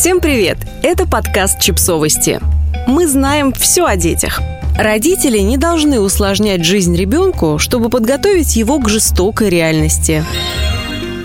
Всем 0.00 0.20
привет! 0.20 0.56
Это 0.82 1.06
подкаст 1.06 1.60
«Чипсовости». 1.60 2.40
Мы 2.86 3.06
знаем 3.06 3.52
все 3.52 3.84
о 3.84 3.96
детях. 3.96 4.40
Родители 4.74 5.36
не 5.40 5.58
должны 5.58 6.00
усложнять 6.00 6.64
жизнь 6.64 6.96
ребенку, 6.96 7.58
чтобы 7.58 7.90
подготовить 7.90 8.56
его 8.56 8.78
к 8.78 8.88
жестокой 8.88 9.50
реальности. 9.50 10.24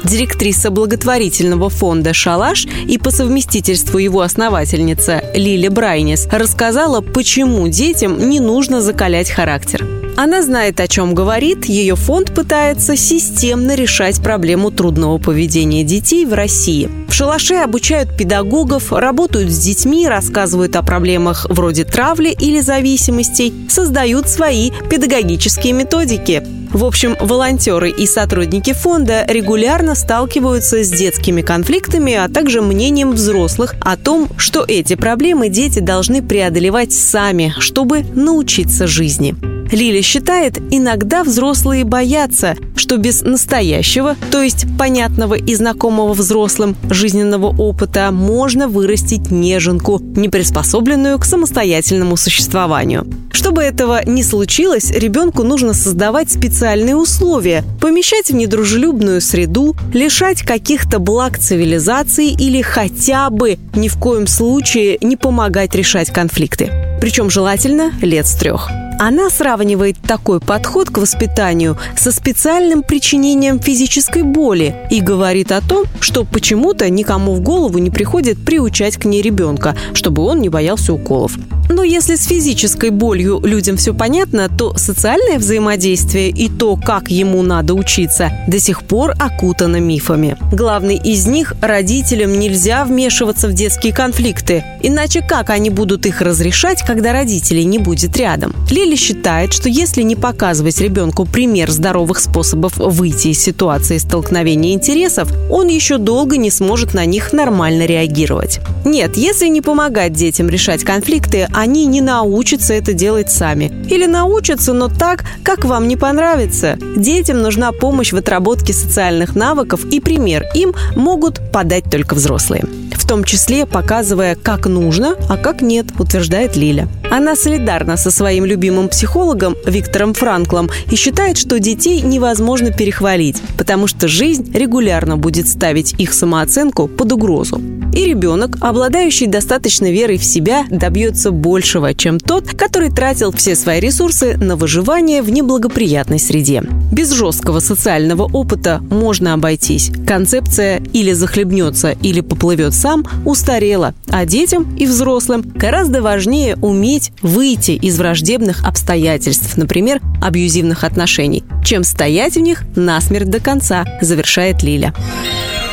Директриса 0.04 0.72
благотворительного 0.72 1.70
фонда 1.70 2.14
«Шалаш» 2.14 2.66
и 2.66 2.98
по 2.98 3.12
совместительству 3.12 3.98
его 3.98 4.20
основательница 4.20 5.24
Лили 5.34 5.70
Брайнис 5.70 6.28
рассказала, 6.30 7.00
почему 7.00 7.70
детям 7.70 8.28
не 8.28 8.42
нужно 8.42 8.82
закалять 8.82 9.30
характер. 9.30 9.88
Она 10.18 10.42
знает, 10.42 10.80
о 10.80 10.88
чем 10.88 11.14
говорит. 11.14 11.66
Ее 11.66 11.96
фонд 11.96 12.34
пытается 12.34 12.96
системно 12.96 13.76
решать 13.76 14.22
проблему 14.22 14.72
трудного 14.72 15.18
поведения 15.18 15.84
детей 15.84 16.26
в 16.26 16.34
России. 16.34 16.90
В 17.10 17.14
шалаше 17.14 17.56
обучают 17.56 18.16
педагогов, 18.18 18.94
работают 18.94 19.52
с 19.52 19.58
детьми, 19.58 20.08
рассказывают 20.08 20.76
о 20.78 20.84
проблемах 20.84 21.46
вроде 21.50 21.84
травли 21.84 22.30
или 22.30 22.62
зависимостей, 22.62 23.54
создают 23.70 24.30
свои 24.30 24.72
педагогические 24.90 25.74
методики. 25.74 26.44
В 26.72 26.84
общем, 26.84 27.16
волонтеры 27.20 27.90
и 27.90 28.06
сотрудники 28.06 28.74
фонда 28.74 29.26
регулярно 29.28 29.96
сталкиваются 29.96 30.84
с 30.84 30.90
детскими 30.90 31.42
конфликтами, 31.42 32.14
а 32.14 32.28
также 32.28 32.62
мнением 32.62 33.12
взрослых 33.12 33.76
о 33.80 33.96
том, 33.96 34.30
что 34.38 34.66
эти 34.68 34.96
проблемы 34.96 35.50
дети 35.50 35.80
должны 35.80 36.22
преодолевать 36.22 36.92
сами, 36.92 37.54
чтобы 37.60 38.04
научиться 38.14 38.88
жизни. 38.88 39.55
Лили 39.72 40.02
считает, 40.02 40.60
иногда 40.72 41.24
взрослые 41.24 41.84
боятся, 41.84 42.56
что 42.76 42.98
без 42.98 43.22
настоящего, 43.22 44.16
то 44.32 44.42
есть 44.42 44.66
понятного 44.78 45.36
и 45.36 45.56
знакомого 45.56 46.14
взрослым 46.14 46.76
жизненного 46.90 47.48
опыта, 47.48 48.12
можно 48.12 48.68
вырастить 48.68 49.32
неженку, 49.32 50.00
не 50.00 50.30
приспособленную 50.30 51.18
к 51.20 51.26
самостоятельному 51.26 52.16
существованию. 52.16 53.08
Чтобы 53.32 53.64
этого 53.64 54.02
не 54.06 54.24
случилось, 54.24 54.92
ребенку 54.92 55.44
нужно 55.44 55.74
создавать 55.74 56.32
специальные 56.32 56.96
условия, 56.96 57.64
помещать 57.82 58.30
в 58.30 58.36
недружелюбную 58.36 59.20
среду, 59.20 59.76
лишать 59.94 60.42
каких-то 60.42 61.00
благ 61.00 61.38
цивилизации 61.38 62.32
или 62.32 62.62
хотя 62.62 63.30
бы 63.30 63.58
ни 63.76 63.88
в 63.88 63.98
коем 63.98 64.28
случае 64.28 64.98
не 65.02 65.18
помогать 65.18 65.76
решать 65.76 66.12
конфликты. 66.12 66.72
Причем 67.02 67.30
желательно 67.30 67.92
лет 68.02 68.26
с 68.26 68.36
трех. 68.36 68.70
Она 68.98 69.30
сравнивает 69.30 69.98
такой 70.02 70.40
подход 70.40 70.90
к 70.90 70.98
воспитанию 70.98 71.78
со 71.98 72.12
специальным 72.12 72.82
причинением 72.82 73.60
физической 73.60 74.24
боли 74.24 74.88
и 74.90 75.02
говорит 75.02 75.52
о 75.52 75.62
том, 75.62 75.86
что 76.00 76.24
почему-то 76.24 76.90
никому 76.90 77.34
в 77.34 77.42
голову 77.42 77.78
не 77.80 77.90
приходит 77.90 78.44
приучать 78.44 78.96
к 78.98 79.06
ней 79.06 79.22
ребенка, 79.22 79.76
чтобы 79.94 80.24
он 80.24 80.40
не 80.40 80.50
боялся 80.50 80.94
уколов. 80.94 81.38
Но 81.70 81.84
если 81.84 82.16
с 82.16 82.26
физической 82.26 82.92
болью 82.92 83.42
людям 83.44 83.78
все 83.78 83.94
понятно, 83.94 84.50
то 84.50 84.78
социальное 84.78 85.40
взаимодействие 85.40 86.30
и 86.30 86.48
то, 86.48 86.76
как 86.76 87.10
ему 87.10 87.42
надо 87.42 87.74
учиться, 87.74 88.32
до 88.48 88.60
сих 88.60 88.84
пор 88.84 89.14
окутано 89.20 89.78
мифами. 89.78 90.38
Главный 90.52 90.96
из 90.96 91.26
них– 91.26 91.54
родителям 91.62 92.38
нельзя 92.38 92.86
вмешиваться 92.86 93.48
в 93.48 93.54
детские 93.54 93.94
конфликты. 93.94 94.64
Иначе 94.82 95.22
как 95.22 95.50
они 95.50 95.70
будут 95.70 96.06
их 96.06 96.22
разрешать, 96.22 96.84
когда 96.84 97.12
родителей 97.12 97.66
не 97.66 97.80
будет 97.80 98.16
рядом? 98.16 98.54
Лили 98.86 98.96
считает, 98.96 99.52
что 99.52 99.68
если 99.68 100.04
не 100.04 100.16
показывать 100.16 100.80
ребенку 100.80 101.26
пример 101.26 101.72
здоровых 101.72 102.20
способов 102.20 102.78
выйти 102.78 103.30
из 103.30 103.42
ситуации 103.42 103.98
столкновения 103.98 104.74
интересов, 104.74 105.28
он 105.50 105.70
еще 105.70 105.98
долго 105.98 106.38
не 106.38 106.52
сможет 106.52 106.94
на 106.94 107.04
них 107.06 107.34
нормально 107.34 107.88
реагировать. 107.88 108.60
Нет, 108.86 109.18
если 109.18 109.48
не 109.48 109.62
помогать 109.62 110.14
детям 110.14 110.50
решать 110.50 110.84
конфликты, 110.84 111.48
они 111.52 111.88
не 111.88 112.02
научатся 112.02 112.76
это 112.76 112.94
делать 112.94 113.32
сами. 113.32 113.74
Или 113.90 114.06
научатся, 114.06 114.72
но 114.72 114.88
так, 114.88 115.26
как 115.42 115.66
вам 115.66 115.88
не 115.88 115.98
понравится. 115.98 116.78
Детям 116.96 117.42
нужна 117.42 117.72
помощь 117.72 118.14
в 118.14 118.18
отработке 118.18 118.72
социальных 118.72 119.36
навыков 119.36 119.84
и 119.86 120.00
пример 120.00 120.46
им 120.54 120.76
могут 120.96 121.52
подать 121.52 121.86
только 121.90 122.14
взрослые. 122.14 122.66
В 122.92 123.08
том 123.08 123.24
числе 123.24 123.68
показывая, 123.68 124.36
как 124.36 124.66
нужно, 124.66 125.16
а 125.30 125.38
как 125.38 125.62
нет, 125.62 125.88
утверждает 126.00 126.56
Лиля. 126.56 126.88
Она 127.12 127.36
солидарна 127.36 127.98
со 127.98 128.10
своим 128.10 128.46
любимым 128.46 128.75
психологом 128.84 129.56
Виктором 129.66 130.14
Франклом 130.14 130.70
и 130.92 130.96
считает, 130.96 131.38
что 131.38 131.60
детей 131.60 132.02
невозможно 132.02 132.72
перехвалить, 132.72 133.42
потому 133.58 133.88
что 133.88 134.08
жизнь 134.08 134.52
регулярно 134.54 135.18
будет 135.18 135.48
ставить 135.48 135.96
их 135.98 136.14
самооценку 136.14 136.88
под 136.88 137.12
угрозу. 137.12 137.62
И 137.94 138.06
ребенок, 138.06 138.58
обладающий 138.60 139.28
достаточной 139.28 139.92
верой 139.92 140.18
в 140.18 140.24
себя, 140.24 140.66
добьется 140.70 141.32
большего, 141.32 141.94
чем 141.94 142.20
тот, 142.20 142.50
который 142.50 142.90
тратил 142.90 143.32
все 143.32 143.56
свои 143.56 143.80
ресурсы 143.80 144.38
на 144.38 144.56
выживание 144.56 145.22
в 145.22 145.30
неблагоприятной 145.30 146.20
среде. 146.20 146.64
Без 146.92 147.12
жесткого 147.12 147.60
социального 147.60 148.24
опыта 148.24 148.82
можно 148.90 149.34
обойтись. 149.34 149.92
Концепция 150.08 150.82
«или 150.94 151.14
захлебнется, 151.14 151.92
или 151.92 152.22
поплывет 152.22 152.74
сам» 152.74 153.06
устарела, 153.26 153.94
а 154.10 154.26
детям 154.26 154.76
и 154.76 154.86
взрослым 154.86 155.42
гораздо 155.56 156.02
важнее 156.02 156.58
уметь 156.62 157.12
выйти 157.22 157.72
из 157.72 157.98
враждебных 157.98 158.66
обстоятельств, 158.66 159.58
например, 159.58 160.02
абьюзивных 160.22 160.84
отношений, 160.84 161.44
чем 161.64 161.84
стоять 161.84 162.36
в 162.36 162.40
них 162.40 162.64
насмерть 162.76 163.30
до 163.30 163.40
конца, 163.40 163.86
завершает 164.02 164.64
Лиля. 164.64 164.94